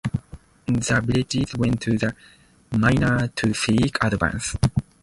[0.65, 2.15] The villagers went to the
[2.75, 4.55] manor to seek advice.